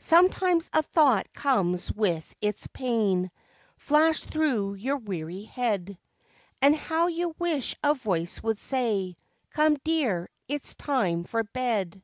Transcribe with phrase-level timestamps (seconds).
[0.00, 3.30] Sometimes a thought comes with its pain,
[3.76, 5.96] flashed through your weary head—
[6.60, 9.14] And how you wish a voice would say—
[9.52, 12.02] "Come, dear, it's time for bed.